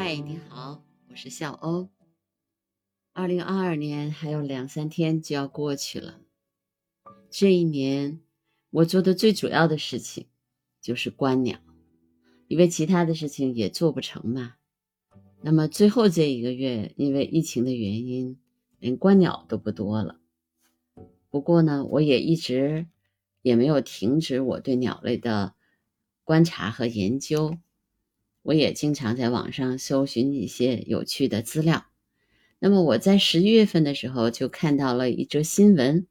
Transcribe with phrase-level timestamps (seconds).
[0.00, 1.88] 嗨，你好，我是小欧。
[3.12, 6.20] 二零二二年还有两三天就要过去了，
[7.28, 8.20] 这一年
[8.70, 10.28] 我做的最主要的事情
[10.80, 11.58] 就是观鸟，
[12.46, 14.54] 因为其他的事情也做不成嘛。
[15.42, 18.38] 那么最后这一个月，因为疫情的原因，
[18.78, 20.20] 连观鸟都不多了。
[21.28, 22.86] 不过呢，我也一直
[23.42, 25.54] 也没有停止我对鸟类的
[26.22, 27.58] 观察和研究。
[28.42, 31.86] 我也经常在网上搜寻一些有趣的资料。
[32.60, 36.06] 那么我在十一月份的时候就看到了一则新闻，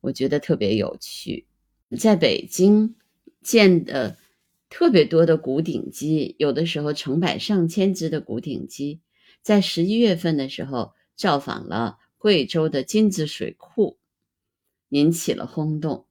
[0.00, 1.46] 我觉得特别有趣。
[1.98, 2.96] 在北京
[3.42, 4.16] 建的
[4.68, 9.00] 特别多的古顶鸡，有的时候成百上千只的古顶鸡，
[9.42, 13.98] 在十一月份的时候造访了贵州的金子水库，
[14.88, 16.06] 引起了轰动。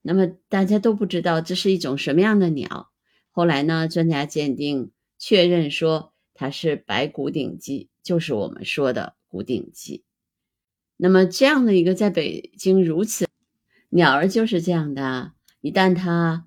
[0.00, 2.90] 那么大家都不知道这是一种什么样的鸟。
[3.30, 4.92] 后来呢，专家鉴定。
[5.18, 10.04] 确认说它是白骨顶鸡，就是我们说的骨顶鸡。
[10.96, 13.26] 那么这样的一个在北京如此
[13.88, 16.46] 鸟儿就是这样的，一旦它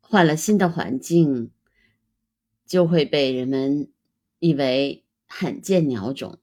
[0.00, 1.50] 换了新的环境，
[2.66, 3.90] 就会被人们
[4.38, 6.38] 誉为罕见鸟种。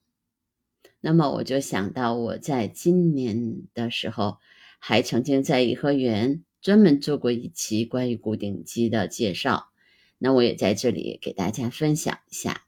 [1.00, 4.38] 那么我就想到，我在今年的时候
[4.78, 9.70] 还曾经在颐和园专门做过一期关于骨顶鸡的介绍。
[10.18, 12.62] 那我也在这里给大家分享一下，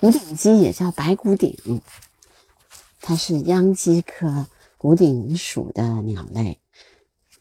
[0.00, 1.82] 古顶鸡也叫白骨顶，
[3.00, 4.46] 它是秧鸡科
[4.78, 6.58] 骨顶属的鸟类，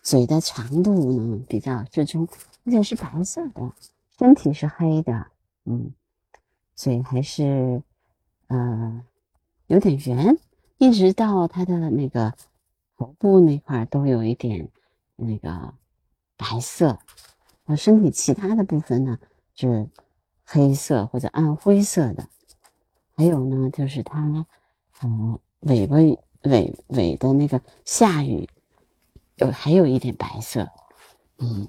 [0.01, 2.27] 嘴的长度呢比较适中，
[2.65, 3.71] 而且是白色的，
[4.19, 5.27] 身体是黑的，
[5.63, 5.93] 嗯，
[6.75, 7.81] 嘴还是
[8.47, 9.01] 呃
[9.67, 10.37] 有点圆，
[10.77, 12.33] 一直到它的那个
[12.97, 14.69] 头部那块都有一点
[15.15, 15.73] 那个
[16.35, 16.99] 白色，
[17.63, 19.17] 呃，身体其他的部分呢。
[19.55, 19.87] 是
[20.43, 22.27] 黑色或者暗灰色的，
[23.15, 24.45] 还有呢，就是它，
[25.03, 25.97] 嗯，尾巴
[26.43, 28.49] 尾尾的那个下羽
[29.35, 30.67] 有还有一点白色，
[31.37, 31.67] 嗯，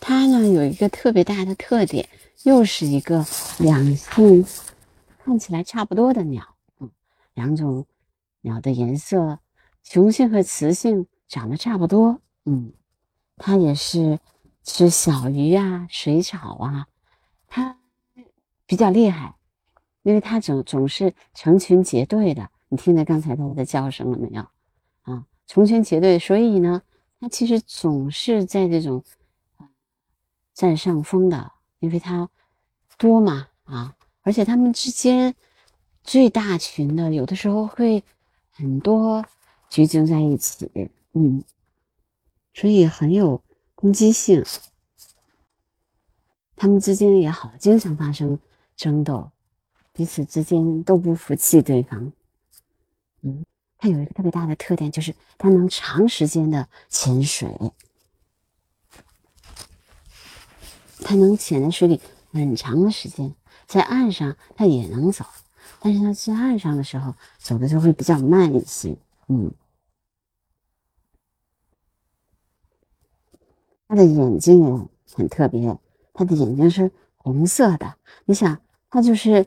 [0.00, 2.08] 它呢有一个特别大的特点，
[2.44, 3.24] 又是一个
[3.58, 4.44] 两性
[5.24, 6.42] 看起来差不多的鸟，
[6.80, 6.90] 嗯，
[7.34, 7.84] 两种
[8.40, 9.38] 鸟的颜色，
[9.82, 12.72] 雄性和雌性长得差不多，嗯，
[13.36, 14.18] 它也是。
[14.68, 16.86] 吃小鱼啊，水草啊，
[17.46, 17.78] 它
[18.66, 19.34] 比较厉害，
[20.02, 22.50] 因为它总总是成群结队的。
[22.68, 24.46] 你听到刚才它的叫声了没有？
[25.02, 26.82] 啊，成群结队，所以呢，
[27.18, 29.02] 它其实总是在这种
[30.52, 32.28] 占上风的，因为它
[32.98, 35.34] 多嘛啊，而且它们之间
[36.04, 38.04] 最大群的，有的时候会
[38.50, 39.24] 很多
[39.70, 40.70] 聚集在一起，
[41.14, 41.42] 嗯，
[42.52, 43.42] 所以很有。
[43.80, 44.44] 攻击性，
[46.56, 48.36] 他们之间也好，经常发生
[48.76, 49.30] 争斗，
[49.92, 52.12] 彼此之间都不服气对方。
[53.22, 53.44] 嗯，
[53.78, 57.56] 它有一个特别大的特点，就是它能长时间的潜水，
[61.04, 62.00] 它能潜在水里
[62.32, 63.32] 很长的时间，
[63.68, 65.24] 在岸上它也能走，
[65.78, 68.98] 但是它在岸上的时候走的就会比较慢一些。
[69.28, 69.52] 嗯。
[73.88, 75.76] 它的眼睛很特别，
[76.12, 77.96] 它的眼睛是红色的。
[78.26, 78.60] 你想，
[78.90, 79.46] 它就是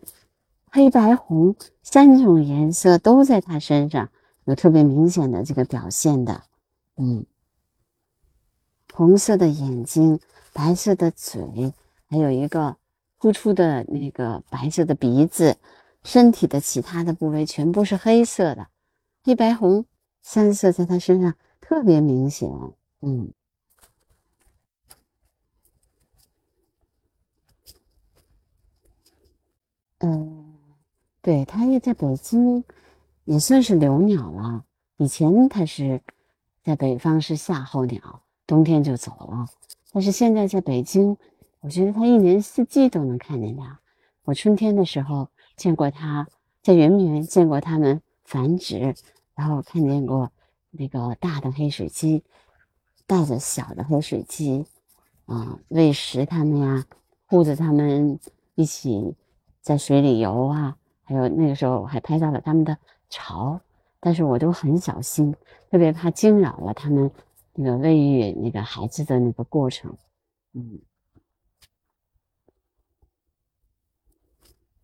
[0.71, 4.09] 黑白红三种颜色都在它身上
[4.45, 6.43] 有特别明显的这个表现的。
[6.97, 7.25] 嗯，
[8.93, 10.19] 红色的眼睛，
[10.53, 11.73] 白色的嘴，
[12.07, 12.77] 还有一个
[13.19, 15.57] 突出的那个白色的鼻子，
[16.03, 18.67] 身体的其他的部位全部是黑色的，
[19.23, 19.85] 黑白红
[20.23, 22.49] 三色在它身上特别明显。
[23.01, 23.31] 嗯，
[31.21, 32.63] 对，它也在北京，
[33.25, 34.65] 也算是留鸟了。
[34.97, 36.01] 以前它是
[36.63, 39.47] 在北方是夏候鸟，冬天就走了。
[39.91, 41.15] 但是现在在北京，
[41.59, 43.79] 我觉得它一年四季都能看见它。
[44.23, 46.27] 我春天的时候见过它，
[46.63, 48.95] 在圆明园见过它们繁殖，
[49.35, 50.31] 然后看见过
[50.71, 52.23] 那个大的黑水鸡
[53.05, 54.65] 带着小的黑水鸡
[55.25, 56.85] 啊喂食它们呀，
[57.27, 58.19] 护着它们
[58.55, 59.15] 一起。
[59.61, 60.75] 在水里游啊，
[61.11, 62.77] 还有那个时候我还拍到了他们的
[63.09, 63.59] 巢，
[63.99, 65.35] 但是我都很小心，
[65.69, 67.11] 特别怕惊扰了他们
[67.53, 69.93] 那个喂育那个孩子的那个过程。
[70.53, 70.79] 嗯，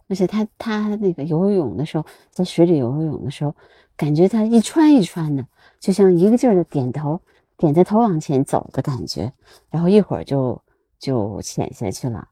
[0.09, 3.55] 而且他他那个游泳的时候，在水里游泳的时候，
[3.95, 5.47] 感觉他一穿一穿的，
[5.79, 7.21] 就像一个劲儿的点头，
[7.55, 9.31] 点着头往前走的感觉，
[9.69, 10.61] 然后一会儿就
[10.99, 12.27] 就潜下去了。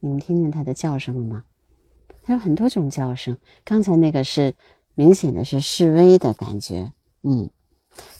[0.00, 1.44] 你们听见它的叫声了吗？
[2.22, 3.36] 它有很多种叫声。
[3.64, 4.54] 刚才那个是
[4.94, 7.50] 明显的是示威的感觉，嗯，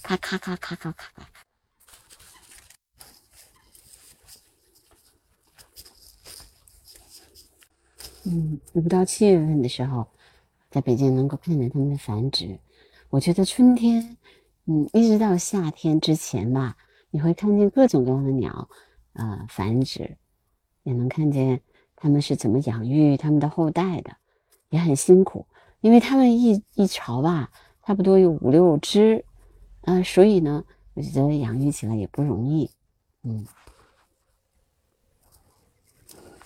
[0.03, 1.29] 咔咔咔咔咔咔咔。
[8.25, 10.07] 嗯，不到七月份的时候，
[10.71, 12.59] 在北京能够看见它们的繁殖。
[13.09, 14.17] 我觉得春天，
[14.65, 16.77] 嗯，一直到夏天之前吧，
[17.11, 18.69] 你会看见各种各样的鸟，
[19.13, 20.17] 呃，繁殖，
[20.87, 21.61] 也能看见
[21.97, 24.17] 它们是怎么养育它们的后代的，
[24.69, 25.45] 也很辛苦，
[25.81, 27.51] 因为它们一一巢吧，
[27.83, 29.25] 差不多有五六只，
[29.81, 32.71] 呃，所以呢，我觉得养育起来也不容易，
[33.25, 33.45] 嗯。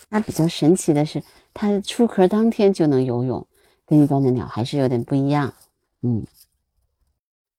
[0.08, 1.22] 它比较神奇的是，
[1.52, 3.46] 它出壳当天就能游泳，
[3.84, 5.52] 跟一般的鸟还是有点不一样。
[6.00, 6.26] 嗯，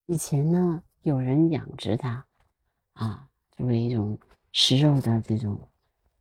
[0.08, 2.26] 以前呢，有人养殖它，
[2.94, 4.18] 啊，作为一种
[4.52, 5.58] 食肉的这种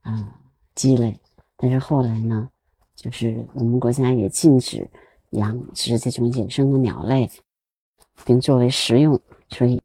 [0.03, 0.39] 啊
[0.75, 1.19] 积累，
[1.57, 2.49] 但是后来呢，
[2.95, 4.89] 就是我们国家也禁止
[5.31, 7.31] 养殖这种野生的鸟类，
[8.25, 9.81] 并作为食用，所以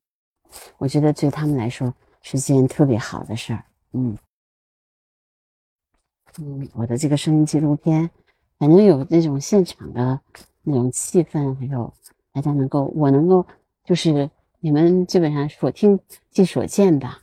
[0.78, 3.66] 我觉得对他们来说是件特别好的事儿。
[3.94, 4.18] 嗯。
[6.38, 8.10] 嗯，我的这个声音纪录片，
[8.58, 10.20] 反正有那种现场的
[10.64, 11.94] 那种气氛，还有
[12.34, 13.46] 大家能够，我能够，
[13.86, 14.30] 就是
[14.60, 15.98] 你们基本上所听
[16.30, 17.22] 即所见吧。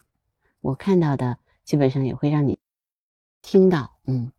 [0.63, 2.59] 我看到的基本上也会让你
[3.43, 4.31] 听到，嗯，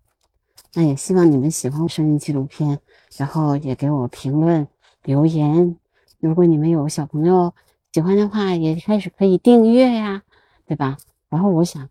[0.74, 2.80] 那也希望你们喜欢我声音纪录片，
[3.18, 4.68] 然后也给我评论
[5.04, 5.76] 留言。
[6.20, 7.54] 如果你们有小朋友
[7.92, 10.24] 喜欢的话，也开始可以订阅呀，
[10.66, 10.98] 对吧？
[11.30, 11.90] 然后我想。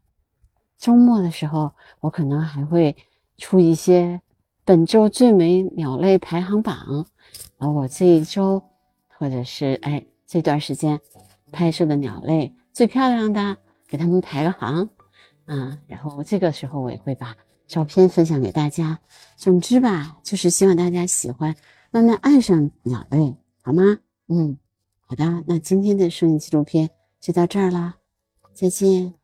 [0.79, 1.71] 周末的时候，
[2.01, 2.97] 我可能还会
[3.39, 4.21] 出一些
[4.65, 7.07] 本周最美鸟类排行榜，
[7.57, 8.61] 然后我这一周
[9.07, 10.99] 或者是哎这段时间
[11.53, 14.89] 拍摄的鸟类最漂亮的，给他们排个行
[15.47, 15.79] 啊。
[15.87, 17.37] 然后这个时候我也会把
[17.67, 18.99] 照片分享给大家。
[19.37, 21.55] 总之吧，就是希望大家喜欢，
[21.91, 23.99] 慢慢爱上鸟类，好吗？
[24.29, 24.59] 嗯，
[25.01, 25.45] 好的。
[25.47, 26.91] 那今天的摄影纪录片
[27.21, 27.97] 就到这儿啦，
[28.53, 29.22] 再见。